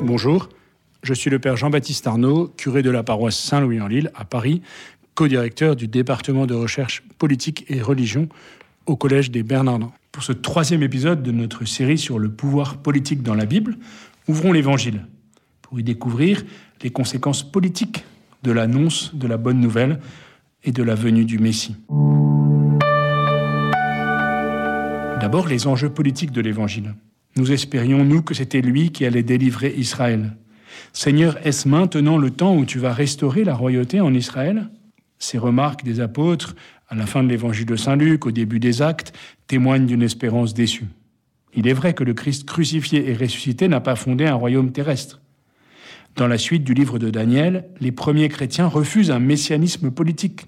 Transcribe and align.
Bonjour, 0.00 0.48
je 1.02 1.12
suis 1.12 1.28
le 1.28 1.38
père 1.38 1.56
Jean-Baptiste 1.56 2.06
Arnaud, 2.06 2.52
curé 2.56 2.82
de 2.82 2.90
la 2.90 3.02
paroisse 3.02 3.38
Saint-Louis-en-Lille 3.38 4.10
à 4.14 4.24
Paris, 4.24 4.62
co-directeur 5.14 5.76
du 5.76 5.88
département 5.88 6.46
de 6.46 6.54
recherche 6.54 7.02
politique 7.18 7.64
et 7.68 7.82
religion 7.82 8.28
au 8.86 8.96
Collège 8.96 9.30
des 9.30 9.42
Bernardins. 9.42 9.92
Pour 10.12 10.22
ce 10.22 10.32
troisième 10.32 10.82
épisode 10.82 11.22
de 11.22 11.32
notre 11.32 11.64
série 11.64 11.98
sur 11.98 12.18
le 12.18 12.30
pouvoir 12.30 12.78
politique 12.78 13.22
dans 13.22 13.34
la 13.34 13.44
Bible, 13.44 13.76
ouvrons 14.28 14.52
l'Évangile 14.52 15.04
pour 15.62 15.78
y 15.78 15.82
découvrir 15.82 16.44
les 16.82 16.90
conséquences 16.90 17.42
politiques 17.42 18.04
de 18.44 18.52
l'annonce 18.52 19.14
de 19.14 19.26
la 19.26 19.36
bonne 19.36 19.60
nouvelle 19.60 20.00
et 20.64 20.72
de 20.72 20.82
la 20.82 20.94
venue 20.94 21.24
du 21.24 21.38
Messie. 21.38 21.76
D'abord, 25.20 25.48
les 25.48 25.66
enjeux 25.66 25.90
politiques 25.90 26.32
de 26.32 26.40
l'Évangile. 26.40 26.94
Nous 27.36 27.52
espérions, 27.52 28.04
nous, 28.04 28.22
que 28.22 28.34
c'était 28.34 28.60
lui 28.60 28.90
qui 28.90 29.04
allait 29.04 29.22
délivrer 29.22 29.74
Israël. 29.76 30.36
Seigneur, 30.92 31.38
est-ce 31.46 31.68
maintenant 31.68 32.18
le 32.18 32.30
temps 32.30 32.56
où 32.56 32.64
tu 32.64 32.78
vas 32.78 32.92
restaurer 32.92 33.44
la 33.44 33.54
royauté 33.54 34.00
en 34.00 34.14
Israël? 34.14 34.68
Ces 35.18 35.38
remarques 35.38 35.84
des 35.84 36.00
apôtres, 36.00 36.54
à 36.88 36.94
la 36.94 37.06
fin 37.06 37.22
de 37.22 37.28
l'évangile 37.28 37.66
de 37.66 37.76
Saint 37.76 37.96
Luc, 37.96 38.26
au 38.26 38.30
début 38.30 38.60
des 38.60 38.82
actes, 38.82 39.12
témoignent 39.46 39.86
d'une 39.86 40.02
espérance 40.02 40.54
déçue. 40.54 40.86
Il 41.54 41.66
est 41.66 41.72
vrai 41.72 41.94
que 41.94 42.04
le 42.04 42.14
Christ 42.14 42.46
crucifié 42.46 43.08
et 43.10 43.14
ressuscité 43.14 43.68
n'a 43.68 43.80
pas 43.80 43.96
fondé 43.96 44.26
un 44.26 44.34
royaume 44.34 44.72
terrestre. 44.72 45.20
Dans 46.16 46.26
la 46.26 46.38
suite 46.38 46.64
du 46.64 46.74
livre 46.74 46.98
de 46.98 47.10
Daniel, 47.10 47.68
les 47.80 47.92
premiers 47.92 48.28
chrétiens 48.28 48.66
refusent 48.66 49.10
un 49.10 49.18
messianisme 49.18 49.90
politique, 49.90 50.46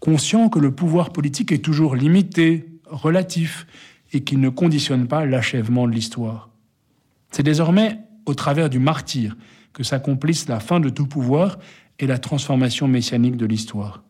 conscients 0.00 0.48
que 0.48 0.58
le 0.58 0.70
pouvoir 0.70 1.10
politique 1.10 1.52
est 1.52 1.64
toujours 1.64 1.96
limité, 1.96 2.66
relatif, 2.86 3.66
et 4.14 4.22
qu'il 4.22 4.40
ne 4.40 4.48
conditionne 4.48 5.06
pas 5.06 5.26
l'achèvement 5.26 5.86
de 5.86 5.92
l'histoire. 5.92 6.48
C'est 7.30 7.42
désormais 7.42 7.98
au 8.26 8.34
travers 8.34 8.70
du 8.70 8.78
martyr 8.78 9.36
que 9.72 9.82
s'accomplissent 9.82 10.48
la 10.48 10.60
fin 10.60 10.80
de 10.80 10.88
tout 10.88 11.06
pouvoir 11.06 11.58
et 11.98 12.06
la 12.06 12.18
transformation 12.18 12.88
messianique 12.88 13.36
de 13.36 13.46
l'histoire. 13.46 14.02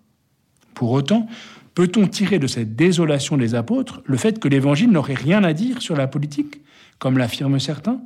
Pour 0.75 0.93
autant, 0.93 1.27
peut-on 1.75 2.07
tirer 2.07 2.39
de 2.39 2.47
cette 2.47 2.77
désolation 2.77 3.37
des 3.37 3.55
apôtres 3.55 4.03
le 4.05 4.17
fait 4.17 4.39
que 4.39 4.49
l'Évangile 4.49 4.91
n'aurait 4.91 5.15
rien 5.15 5.43
à 5.43 5.53
dire 5.53 5.83
sur 5.83 5.97
la 5.97 6.07
politique, 6.07 6.61
comme 6.99 7.19
l'affirment 7.19 7.59
certains 7.59 8.01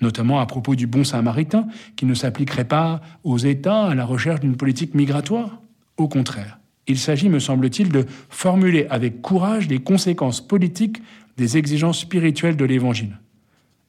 notamment 0.00 0.40
à 0.40 0.46
propos 0.46 0.74
du 0.74 0.86
bon 0.86 1.04
samaritain, 1.04 1.66
qui 1.96 2.06
ne 2.06 2.14
s'appliquerait 2.14 2.64
pas 2.64 3.00
aux 3.24 3.38
États 3.38 3.86
à 3.86 3.94
la 3.94 4.04
recherche 4.04 4.40
d'une 4.40 4.56
politique 4.56 4.94
migratoire? 4.94 5.60
Au 5.96 6.08
contraire, 6.08 6.59
il 6.90 6.98
s'agit, 6.98 7.28
me 7.28 7.38
semble-t-il, 7.38 7.90
de 7.90 8.06
formuler 8.28 8.86
avec 8.90 9.22
courage 9.22 9.68
les 9.68 9.78
conséquences 9.78 10.46
politiques 10.46 11.02
des 11.36 11.56
exigences 11.56 12.00
spirituelles 12.00 12.56
de 12.56 12.64
l'Évangile, 12.64 13.18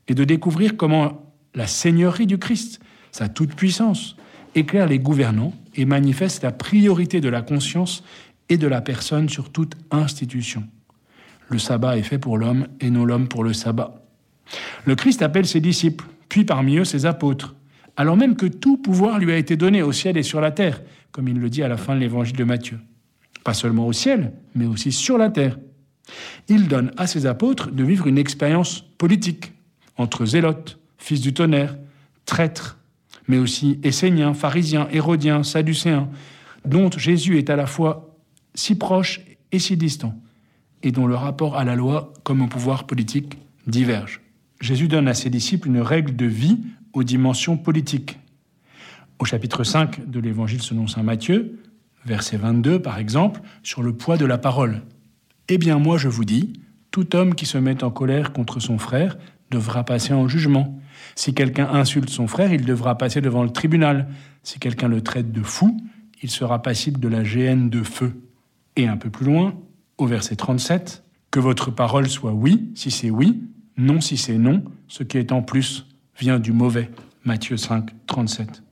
et 0.08 0.16
de 0.16 0.24
découvrir 0.24 0.78
comment 0.78 1.34
la 1.54 1.68
Seigneurie 1.68 2.28
du 2.28 2.38
Christ, 2.38 2.80
sa 3.12 3.28
toute-puissance, 3.28 4.16
éclaire 4.56 4.88
les 4.88 5.00
gouvernants 5.00 5.54
et 5.76 5.86
manifeste 5.86 6.44
la 6.44 6.52
priorité 6.52 7.22
de 7.22 7.30
la 7.30 7.42
conscience 7.42 8.04
et 8.50 8.58
de 8.58 8.68
la 8.68 8.82
personne 8.82 9.30
sur 9.30 9.50
toute 9.52 9.76
institution. 9.92 10.64
Le 11.50 11.60
sabbat 11.60 11.98
est 11.98 12.04
fait 12.04 12.20
pour 12.20 12.38
l'homme 12.38 12.68
et 12.80 12.90
non 12.90 13.06
l'homme 13.06 13.28
pour 13.28 13.44
le 13.44 13.54
sabbat. 13.54 14.06
Le 14.86 14.96
Christ 14.96 15.22
appelle 15.22 15.46
ses 15.46 15.62
disciples, 15.62 16.06
puis 16.30 16.46
parmi 16.46 16.78
eux 16.78 16.86
ses 16.86 17.06
apôtres, 17.06 17.56
alors 17.98 18.18
même 18.18 18.36
que 18.36 18.46
tout 18.46 18.78
pouvoir 18.78 19.20
lui 19.20 19.32
a 19.32 19.38
été 19.38 19.58
donné 19.58 19.82
au 19.82 19.92
ciel 19.92 20.18
et 20.18 20.24
sur 20.24 20.42
la 20.42 20.52
terre, 20.52 20.82
comme 21.12 21.28
il 21.28 21.40
le 21.40 21.50
dit 21.50 21.64
à 21.64 21.68
la 21.68 21.78
fin 21.78 21.96
de 21.96 22.00
l'évangile 22.00 22.38
de 22.38 22.44
Matthieu. 22.44 22.80
Pas 23.44 23.54
seulement 23.54 23.88
au 23.88 23.94
ciel, 23.94 24.34
mais 24.56 24.66
aussi 24.66 24.92
sur 24.92 25.18
la 25.18 25.30
terre. 25.30 25.58
Il 26.48 26.68
donne 26.68 26.92
à 26.98 27.08
ses 27.08 27.26
apôtres 27.26 27.72
de 27.72 27.84
vivre 27.84 28.08
une 28.08 28.18
expérience 28.18 28.82
politique 28.98 29.54
entre 29.98 30.26
zélotes, 30.26 30.80
fils 30.98 31.22
du 31.22 31.34
tonnerre, 31.34 31.78
traîtres, 32.26 32.78
mais 33.28 33.38
aussi 33.38 33.80
esséniens, 33.84 34.34
pharisiens, 34.34 34.88
hérodiens, 34.92 35.44
sadducéens, 35.44 36.10
dont 36.66 36.90
Jésus 36.92 37.38
est 37.38 37.50
à 37.50 37.56
la 37.56 37.66
fois 37.66 38.16
si 38.54 38.76
proche 38.76 39.22
et 39.52 39.60
si 39.60 39.78
distant, 39.78 40.16
et 40.84 40.92
dont 40.92 41.08
le 41.08 41.16
rapport 41.16 41.58
à 41.58 41.64
la 41.64 41.76
loi 41.76 42.14
comme 42.24 42.42
au 42.42 42.48
pouvoir 42.48 42.86
politique 42.86 43.38
diverge. 43.68 44.22
Jésus 44.60 44.88
donne 44.88 45.08
à 45.08 45.14
ses 45.14 45.30
disciples 45.30 45.68
une 45.68 45.82
règle 45.82 46.16
de 46.16 46.26
vie 46.26 46.60
aux 46.94 47.04
dimensions 47.04 47.58
politiques. 47.58 48.20
Au 49.20 49.26
chapitre 49.26 49.64
5 49.64 50.10
de 50.10 50.20
l'Évangile 50.20 50.62
selon 50.62 50.88
Saint 50.88 51.04
Matthieu, 51.04 51.60
verset 52.06 52.38
22 52.38 52.82
par 52.82 52.98
exemple, 52.98 53.42
sur 53.64 53.84
le 53.84 53.94
poids 53.94 54.18
de 54.18 54.26
la 54.26 54.38
parole. 54.38 54.82
Eh 55.48 55.58
bien 55.58 55.80
moi 55.80 55.98
je 55.98 56.08
vous 56.08 56.26
dis, 56.26 56.54
tout 56.92 57.16
homme 57.16 57.36
qui 57.36 57.46
se 57.46 57.58
met 57.58 57.84
en 57.84 57.92
colère 57.92 58.34
contre 58.34 58.60
son 58.60 58.78
frère 58.78 59.18
devra 59.50 59.84
passer 59.84 60.14
en 60.14 60.28
jugement. 60.28 60.80
Si 61.16 61.34
quelqu'un 61.34 61.68
insulte 61.70 62.10
son 62.10 62.28
frère, 62.28 62.54
il 62.54 62.66
devra 62.66 62.98
passer 62.98 63.22
devant 63.22 63.44
le 63.44 63.50
tribunal. 63.50 64.08
Si 64.44 64.60
quelqu'un 64.60 64.88
le 64.88 65.02
traite 65.02 65.32
de 65.32 65.42
fou, 65.42 65.78
il 66.22 66.30
sera 66.30 66.62
passible 66.62 67.00
de 67.00 67.08
la 67.08 67.24
géhenne 67.24 67.70
de 67.70 67.84
feu. 67.84 68.22
Et 68.76 68.88
un 68.88 68.98
peu 68.98 69.10
plus 69.10 69.26
loin, 69.26 69.56
au 69.98 70.06
verset 70.06 70.36
37, 70.36 71.04
que 71.32 71.40
votre 71.40 71.72
parole 71.72 72.10
soit 72.10 72.34
oui, 72.34 72.72
si 72.76 72.92
c'est 72.92 73.10
oui, 73.10 73.42
non 73.78 74.02
si 74.02 74.18
c'est 74.18 74.38
non, 74.38 74.64
ce 74.88 75.04
qui 75.04 75.18
est 75.18 75.32
en 75.32 75.42
plus 75.42 75.88
vient 76.18 76.40
du 76.40 76.52
mauvais. 76.52 76.90
Matthieu 77.24 77.58
5, 77.58 77.90
37. 78.08 78.64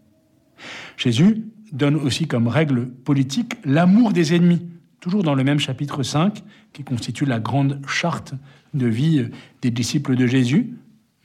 Jésus 0.98 1.46
donne 1.72 1.96
aussi 1.96 2.28
comme 2.28 2.48
règle 2.48 2.88
politique 2.88 3.54
l'amour 3.66 4.12
des 4.12 4.34
ennemis, 4.34 4.66
toujours 5.00 5.24
dans 5.24 5.36
le 5.36 5.44
même 5.44 5.60
chapitre 5.60 6.04
5, 6.04 6.44
qui 6.74 6.84
constitue 6.84 7.26
la 7.26 7.40
grande 7.40 7.82
charte 7.88 8.34
de 8.74 8.88
vie 8.88 9.26
des 9.62 9.72
disciples 9.72 10.16
de 10.16 10.28
Jésus. 10.28 10.74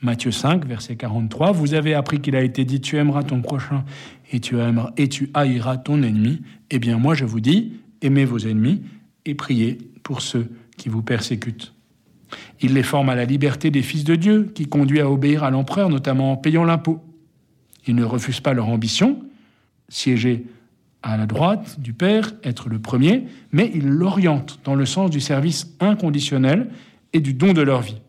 Matthieu 0.01 0.31
5, 0.31 0.65
verset 0.65 0.95
43, 0.95 1.51
Vous 1.51 1.73
avez 1.73 1.93
appris 1.93 2.19
qu'il 2.19 2.35
a 2.35 2.43
été 2.43 2.65
dit, 2.65 2.81
tu 2.81 2.97
aimeras 2.97 3.23
ton 3.23 3.41
prochain 3.41 3.85
et 4.31 4.39
tu, 4.39 4.59
aimeras, 4.59 4.91
et 4.97 5.07
tu 5.07 5.29
haïras 5.33 5.77
ton 5.77 6.03
ennemi. 6.03 6.41
Eh 6.69 6.79
bien 6.79 6.97
moi 6.97 7.15
je 7.15 7.25
vous 7.25 7.39
dis, 7.39 7.73
aimez 8.01 8.25
vos 8.25 8.39
ennemis 8.39 8.81
et 9.25 9.35
priez 9.35 9.77
pour 10.03 10.21
ceux 10.21 10.49
qui 10.77 10.89
vous 10.89 11.01
persécutent. 11.01 11.73
Il 12.61 12.73
les 12.73 12.83
forme 12.83 13.09
à 13.09 13.15
la 13.15 13.25
liberté 13.25 13.71
des 13.71 13.81
fils 13.81 14.03
de 14.03 14.15
Dieu, 14.15 14.51
qui 14.53 14.65
conduit 14.65 14.99
à 14.99 15.09
obéir 15.09 15.43
à 15.43 15.51
l'empereur, 15.51 15.89
notamment 15.89 16.31
en 16.31 16.37
payant 16.37 16.63
l'impôt. 16.63 17.03
Ils 17.87 17.95
ne 17.95 18.03
refusent 18.03 18.41
pas 18.41 18.53
leur 18.53 18.69
ambition, 18.69 19.19
siéger 19.95 20.45
à 21.03 21.17
la 21.17 21.25
droite 21.25 21.79
du 21.79 21.93
Père, 21.93 22.33
être 22.43 22.67
le 22.67 22.79
premier, 22.79 23.25
mais 23.51 23.71
ils 23.73 23.87
l'orientent 23.87 24.59
dans 24.63 24.75
le 24.75 24.85
sens 24.85 25.09
du 25.09 25.21
service 25.21 25.75
inconditionnel 25.79 26.69
et 27.13 27.21
du 27.21 27.33
don 27.33 27.53
de 27.53 27.61
leur 27.61 27.81
vie, 27.81 28.01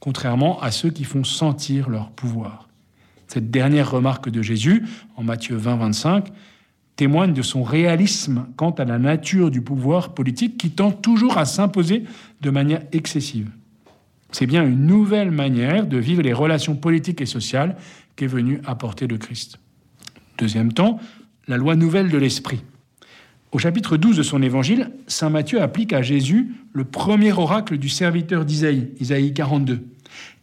contrairement 0.00 0.60
à 0.60 0.70
ceux 0.70 0.90
qui 0.90 1.04
font 1.04 1.24
sentir 1.24 1.88
leur 1.88 2.10
pouvoir. 2.10 2.68
Cette 3.26 3.50
dernière 3.50 3.90
remarque 3.90 4.28
de 4.28 4.42
Jésus, 4.42 4.84
en 5.16 5.22
Matthieu 5.22 5.56
20, 5.56 5.76
25, 5.76 6.28
témoigne 6.96 7.32
de 7.32 7.42
son 7.42 7.62
réalisme 7.62 8.46
quant 8.56 8.72
à 8.72 8.84
la 8.84 8.98
nature 8.98 9.50
du 9.50 9.62
pouvoir 9.62 10.12
politique 10.12 10.58
qui 10.58 10.72
tend 10.72 10.90
toujours 10.90 11.38
à 11.38 11.46
s'imposer 11.46 12.04
de 12.42 12.50
manière 12.50 12.82
excessive. 12.92 13.48
C'est 14.32 14.46
bien 14.46 14.66
une 14.66 14.86
nouvelle 14.86 15.30
manière 15.30 15.86
de 15.86 15.96
vivre 15.96 16.22
les 16.22 16.34
relations 16.34 16.76
politiques 16.76 17.22
et 17.22 17.26
sociales 17.26 17.76
qu'est 18.16 18.26
venu 18.26 18.60
apporter 18.66 19.06
le 19.06 19.16
Christ. 19.16 19.58
Deuxième 20.36 20.72
temps, 20.72 20.98
la 21.50 21.56
loi 21.56 21.74
nouvelle 21.74 22.10
de 22.10 22.16
l'Esprit. 22.16 22.62
Au 23.50 23.58
chapitre 23.58 23.96
12 23.96 24.16
de 24.16 24.22
son 24.22 24.40
évangile, 24.40 24.92
Saint 25.08 25.30
Matthieu 25.30 25.60
applique 25.60 25.92
à 25.92 26.00
Jésus 26.00 26.54
le 26.72 26.84
premier 26.84 27.32
oracle 27.32 27.76
du 27.76 27.88
serviteur 27.88 28.44
d'Isaïe, 28.44 28.92
Isaïe 29.00 29.34
42, 29.34 29.84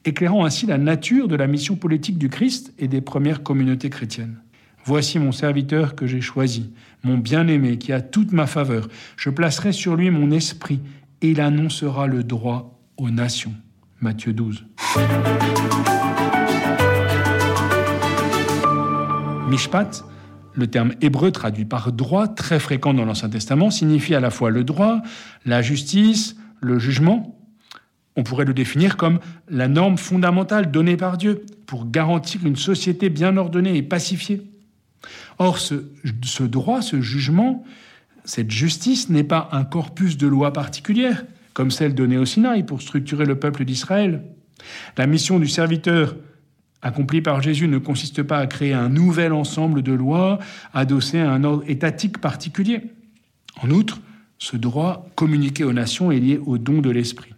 éclairant 0.03 0.43
ainsi 0.43 0.65
la 0.65 0.77
nature 0.77 1.29
de 1.29 1.37
la 1.37 1.47
mission 1.47 1.77
politique 1.77 2.17
du 2.17 2.27
Christ 2.27 2.73
et 2.77 2.89
des 2.89 2.99
premières 2.99 3.41
communautés 3.41 3.89
chrétiennes. 3.89 4.35
Voici 4.83 5.17
mon 5.17 5.31
serviteur 5.31 5.95
que 5.95 6.07
j'ai 6.07 6.19
choisi, 6.19 6.73
mon 7.03 7.17
bien-aimé 7.17 7.77
qui 7.77 7.93
a 7.93 8.01
toute 8.01 8.33
ma 8.33 8.45
faveur. 8.45 8.89
Je 9.15 9.29
placerai 9.29 9.71
sur 9.71 9.95
lui 9.95 10.11
mon 10.11 10.29
esprit 10.31 10.81
et 11.21 11.31
il 11.31 11.39
annoncera 11.39 12.07
le 12.07 12.25
droit 12.25 12.77
aux 12.97 13.09
nations. 13.09 13.53
Matthieu 14.01 14.33
12. 14.33 14.65
Mishpat, 19.49 20.03
le 20.57 20.67
terme 20.67 20.93
hébreu 21.01 21.31
traduit 21.31 21.65
par 21.65 21.91
droit, 21.91 22.27
très 22.27 22.59
fréquent 22.59 22.93
dans 22.93 23.05
l'Ancien 23.05 23.29
Testament, 23.29 23.69
signifie 23.69 24.15
à 24.15 24.19
la 24.19 24.31
fois 24.31 24.49
le 24.49 24.63
droit, 24.63 25.03
la 25.45 25.61
justice, 25.61 26.35
le 26.61 26.79
jugement. 26.79 27.39
On 28.15 28.23
pourrait 28.23 28.45
le 28.45 28.55
définir 28.55 28.97
comme 28.97 29.19
la 29.47 29.67
norme 29.67 29.99
fondamentale 29.99 30.71
donnée 30.71 30.97
par 30.97 31.17
Dieu 31.17 31.45
pour 31.67 31.91
garantir 31.91 32.43
une 32.43 32.55
société 32.55 33.09
bien 33.09 33.37
ordonnée 33.37 33.77
et 33.77 33.83
pacifiée. 33.83 34.49
Or, 35.37 35.59
ce, 35.59 36.43
droit, 36.43 36.81
ce 36.81 37.01
jugement, 37.01 37.63
cette 38.25 38.49
justice 38.49 39.09
n'est 39.09 39.23
pas 39.23 39.49
un 39.51 39.63
corpus 39.63 40.17
de 40.17 40.25
lois 40.25 40.53
particulières, 40.53 41.23
comme 41.53 41.69
celle 41.69 41.93
donnée 41.93 42.17
au 42.17 42.25
Sinaï 42.25 42.63
pour 42.63 42.81
structurer 42.81 43.25
le 43.25 43.37
peuple 43.37 43.63
d'Israël. 43.63 44.23
La 44.97 45.05
mission 45.05 45.37
du 45.37 45.47
serviteur 45.47 46.15
accomplie 46.81 47.21
par 47.21 47.41
Jésus 47.41 47.67
ne 47.67 47.77
consiste 47.77 48.23
pas 48.23 48.37
à 48.37 48.47
créer 48.47 48.73
un 48.73 48.89
nouvel 48.89 49.33
ensemble 49.33 49.81
de 49.81 49.93
lois 49.93 50.39
adossées 50.73 51.19
à 51.19 51.31
un 51.31 51.43
ordre 51.43 51.63
étatique 51.67 52.19
particulier. 52.19 52.81
En 53.61 53.69
outre, 53.69 53.99
ce 54.37 54.55
droit 54.55 55.07
communiqué 55.15 55.63
aux 55.63 55.73
nations 55.73 56.11
est 56.11 56.19
lié 56.19 56.39
au 56.45 56.57
don 56.57 56.81
de 56.81 56.89
l'Esprit. 56.89 57.33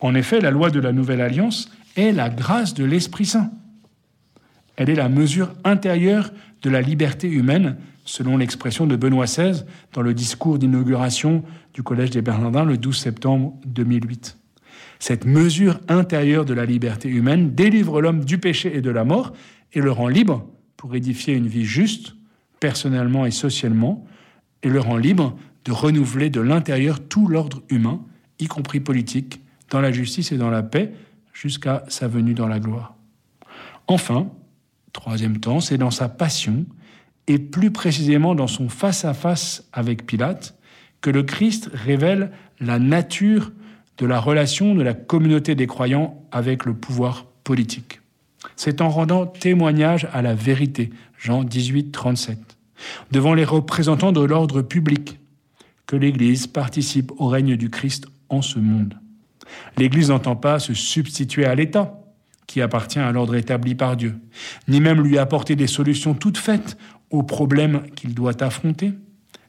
En 0.00 0.14
effet, 0.14 0.40
la 0.40 0.50
loi 0.50 0.70
de 0.70 0.80
la 0.80 0.92
Nouvelle 0.92 1.20
Alliance 1.20 1.70
est 1.96 2.12
la 2.12 2.30
grâce 2.30 2.74
de 2.74 2.84
l'Esprit 2.84 3.26
Saint. 3.26 3.50
Elle 4.76 4.88
est 4.88 4.94
la 4.94 5.08
mesure 5.08 5.52
intérieure 5.64 6.30
de 6.62 6.70
la 6.70 6.80
liberté 6.80 7.28
humaine, 7.28 7.76
selon 8.04 8.36
l'expression 8.36 8.86
de 8.86 8.96
Benoît 8.96 9.26
XVI 9.26 9.64
dans 9.92 10.02
le 10.02 10.14
discours 10.14 10.58
d'inauguration 10.58 11.44
du 11.74 11.82
Collège 11.82 12.10
des 12.10 12.22
Bernardins 12.22 12.64
le 12.64 12.78
12 12.78 12.96
septembre 12.96 13.54
2008. 13.66 14.39
Cette 15.00 15.24
mesure 15.24 15.80
intérieure 15.88 16.44
de 16.44 16.52
la 16.52 16.66
liberté 16.66 17.08
humaine 17.08 17.54
délivre 17.54 18.02
l'homme 18.02 18.24
du 18.24 18.38
péché 18.38 18.76
et 18.76 18.82
de 18.82 18.90
la 18.90 19.02
mort 19.02 19.32
et 19.72 19.80
le 19.80 19.90
rend 19.90 20.08
libre 20.08 20.46
pour 20.76 20.94
édifier 20.94 21.34
une 21.34 21.48
vie 21.48 21.64
juste, 21.64 22.14
personnellement 22.60 23.24
et 23.24 23.30
socialement, 23.30 24.06
et 24.62 24.68
le 24.68 24.78
rend 24.78 24.98
libre 24.98 25.36
de 25.64 25.72
renouveler 25.72 26.28
de 26.28 26.42
l'intérieur 26.42 27.00
tout 27.00 27.26
l'ordre 27.26 27.62
humain, 27.70 28.02
y 28.38 28.46
compris 28.46 28.80
politique, 28.80 29.40
dans 29.70 29.80
la 29.80 29.90
justice 29.90 30.32
et 30.32 30.36
dans 30.36 30.50
la 30.50 30.62
paix, 30.62 30.92
jusqu'à 31.32 31.82
sa 31.88 32.06
venue 32.06 32.34
dans 32.34 32.48
la 32.48 32.60
gloire. 32.60 32.94
Enfin, 33.86 34.30
troisième 34.92 35.38
temps, 35.38 35.60
c'est 35.60 35.78
dans 35.78 35.90
sa 35.90 36.10
passion, 36.10 36.66
et 37.26 37.38
plus 37.38 37.70
précisément 37.70 38.34
dans 38.34 38.46
son 38.46 38.68
face-à-face 38.68 39.66
avec 39.72 40.04
Pilate, 40.04 40.58
que 41.00 41.10
le 41.10 41.22
Christ 41.22 41.70
révèle 41.72 42.32
la 42.58 42.78
nature 42.78 43.52
de 44.00 44.06
la 44.06 44.18
relation 44.18 44.74
de 44.74 44.82
la 44.82 44.94
communauté 44.94 45.54
des 45.54 45.66
croyants 45.66 46.24
avec 46.32 46.64
le 46.64 46.72
pouvoir 46.72 47.26
politique. 47.44 48.00
C'est 48.56 48.80
en 48.80 48.88
rendant 48.88 49.26
témoignage 49.26 50.08
à 50.12 50.22
la 50.22 50.34
vérité, 50.34 50.90
Jean 51.18 51.44
18, 51.44 51.92
37, 51.92 52.38
devant 53.10 53.34
les 53.34 53.44
représentants 53.44 54.12
de 54.12 54.22
l'ordre 54.22 54.62
public, 54.62 55.18
que 55.86 55.96
l'Église 55.96 56.46
participe 56.46 57.12
au 57.18 57.26
règne 57.26 57.56
du 57.56 57.68
Christ 57.68 58.06
en 58.30 58.40
ce 58.40 58.58
monde. 58.58 58.94
L'Église 59.76 60.08
n'entend 60.08 60.36
pas 60.36 60.58
se 60.58 60.72
substituer 60.72 61.44
à 61.44 61.54
l'État, 61.54 62.00
qui 62.46 62.62
appartient 62.62 62.98
à 62.98 63.12
l'ordre 63.12 63.34
établi 63.34 63.74
par 63.74 63.96
Dieu, 63.96 64.16
ni 64.66 64.80
même 64.80 65.02
lui 65.02 65.18
apporter 65.18 65.56
des 65.56 65.66
solutions 65.66 66.14
toutes 66.14 66.38
faites 66.38 66.78
aux 67.10 67.22
problèmes 67.22 67.82
qu'il 67.96 68.14
doit 68.14 68.42
affronter, 68.42 68.92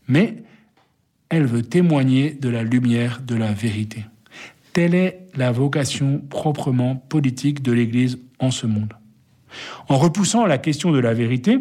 mais 0.09 0.43
elle 1.29 1.45
veut 1.45 1.63
témoigner 1.63 2.31
de 2.31 2.49
la 2.49 2.63
lumière 2.63 3.21
de 3.21 3.35
la 3.35 3.53
vérité. 3.53 4.05
Telle 4.73 4.95
est 4.95 5.27
la 5.35 5.51
vocation 5.51 6.19
proprement 6.29 6.95
politique 6.95 7.61
de 7.61 7.73
l'Église 7.73 8.19
en 8.39 8.51
ce 8.51 8.67
monde. 8.67 8.93
En 9.89 9.97
repoussant 9.97 10.45
la 10.45 10.57
question 10.57 10.91
de 10.91 10.99
la 10.99 11.13
vérité, 11.13 11.59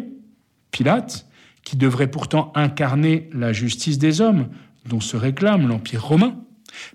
Pilate, 0.71 1.27
qui 1.63 1.75
devrait 1.75 2.09
pourtant 2.09 2.53
incarner 2.55 3.29
la 3.33 3.51
justice 3.51 3.97
des 3.97 4.21
hommes 4.21 4.47
dont 4.87 5.01
se 5.01 5.17
réclame 5.17 5.67
l'Empire 5.67 6.05
romain, 6.05 6.37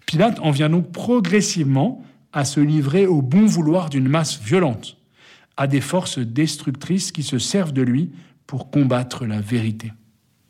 Pilate 0.07 0.41
en 0.41 0.51
vient 0.51 0.71
donc 0.71 0.91
progressivement 0.91 2.03
à 2.33 2.45
se 2.45 2.61
livrer 2.61 3.07
au 3.07 3.21
bon 3.21 3.45
vouloir 3.45 3.91
d'une 3.91 4.09
masse 4.09 4.41
violente, 4.41 4.97
à 5.59 5.67
des 5.67 5.83
forces 5.83 6.19
destructrices 6.19 7.13
qui 7.13 7.23
se 7.23 7.39
servent 7.39 7.73
de 7.73 7.83
lui 7.83 8.11
pour 8.47 8.71
combattre 8.71 9.27
la 9.27 9.41
vérité. 9.41 9.93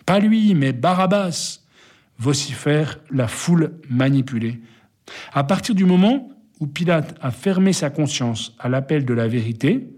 Pas 0.05 0.21
lui, 0.21 0.55
mais 0.55 0.73
Barabbas, 0.73 1.61
vocifère 2.19 3.01
la 3.11 3.27
foule 3.27 3.73
manipulée 3.91 4.61
à 5.33 5.45
partir 5.45 5.75
du 5.75 5.85
moment 5.85 6.31
où 6.61 6.67
Pilate 6.67 7.17
a 7.21 7.31
fermé 7.31 7.73
sa 7.73 7.91
conscience 7.91 8.55
à 8.59 8.69
l'appel 8.69 9.05
de 9.05 9.15
la 9.15 9.29
vérité, 9.29 9.89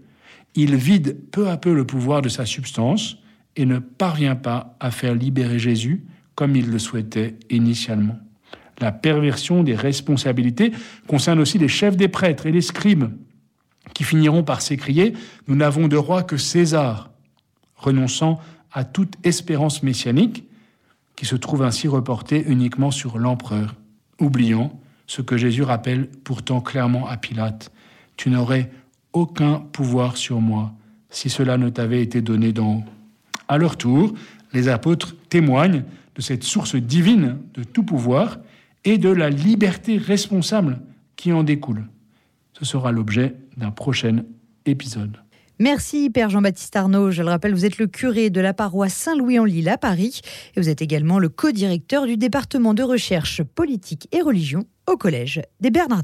il 0.55 0.75
vide 0.75 1.17
peu 1.31 1.49
à 1.49 1.57
peu 1.57 1.73
le 1.73 1.85
pouvoir 1.85 2.21
de 2.21 2.29
sa 2.29 2.45
substance 2.45 3.17
et 3.55 3.65
ne 3.65 3.79
parvient 3.79 4.35
pas 4.35 4.75
à 4.79 4.91
faire 4.91 5.15
libérer 5.15 5.59
Jésus 5.59 6.03
comme 6.35 6.55
il 6.55 6.69
le 6.69 6.79
souhaitait 6.79 7.35
initialement. 7.49 8.17
La 8.79 8.91
perversion 8.91 9.63
des 9.63 9.75
responsabilités 9.75 10.71
concerne 11.07 11.39
aussi 11.39 11.57
les 11.57 11.67
chefs 11.67 11.97
des 11.97 12.07
prêtres 12.07 12.45
et 12.45 12.51
les 12.51 12.61
scribes, 12.61 13.11
qui 13.93 14.03
finiront 14.03 14.43
par 14.43 14.61
s'écrier⁇ 14.61 15.11
Nous 15.47 15.55
n'avons 15.55 15.87
de 15.87 15.97
roi 15.97 16.23
que 16.23 16.37
César⁇ 16.37 17.09
renonçant 17.83 18.39
à 18.71 18.83
toute 18.83 19.15
espérance 19.25 19.83
messianique, 19.83 20.45
qui 21.15 21.25
se 21.25 21.35
trouve 21.35 21.63
ainsi 21.63 21.89
reportée 21.89 22.45
uniquement 22.47 22.91
sur 22.91 23.17
l'empereur, 23.17 23.75
oubliant 24.19 24.79
ce 25.09 25.23
que 25.23 25.37
Jésus 25.37 25.63
rappelle 25.63 26.07
pourtant 26.23 26.61
clairement 26.61 27.07
à 27.07 27.17
Pilate. 27.17 27.71
Tu 28.15 28.29
n'aurais 28.29 28.69
aucun 29.11 29.55
pouvoir 29.59 30.17
sur 30.17 30.39
moi 30.39 30.71
si 31.09 31.31
cela 31.31 31.57
ne 31.57 31.69
t'avait 31.69 32.03
été 32.03 32.21
donné 32.21 32.53
d'en 32.53 32.75
haut. 32.75 32.83
À 33.47 33.57
leur 33.57 33.75
tour, 33.75 34.13
les 34.53 34.69
apôtres 34.69 35.15
témoignent 35.27 35.83
de 36.13 36.21
cette 36.21 36.43
source 36.43 36.75
divine 36.75 37.39
de 37.55 37.63
tout 37.63 37.81
pouvoir 37.81 38.37
et 38.85 38.99
de 38.99 39.09
la 39.09 39.31
liberté 39.31 39.97
responsable 39.97 40.79
qui 41.15 41.33
en 41.33 41.41
découle. 41.41 41.87
Ce 42.53 42.63
sera 42.63 42.91
l'objet 42.91 43.35
d'un 43.57 43.71
prochain 43.71 44.21
épisode. 44.67 45.17
Merci 45.61 46.09
Père 46.09 46.29
Jean-Baptiste 46.29 46.73
Arnaud. 46.77 47.11
Je 47.11 47.21
le 47.21 47.27
rappelle, 47.27 47.53
vous 47.53 47.65
êtes 47.65 47.79
le 47.79 47.87
curé 47.87 48.29
de 48.29 48.39
la 48.39 48.53
paroisse 48.53 48.93
Saint-Louis-en-Lille 48.93 49.67
à 49.67 49.77
Paris 49.77 50.21
et 50.55 50.61
vous 50.61 50.69
êtes 50.69 50.81
également 50.81 51.19
le 51.19 51.27
co-directeur 51.27 52.05
du 52.05 52.15
département 52.15 52.73
de 52.73 52.81
recherche 52.81 53.43
politique 53.43 54.07
et 54.13 54.21
religion 54.21 54.63
au 54.87 54.95
Collège 54.95 55.41
des 55.59 55.69
Bernardins. 55.69 55.97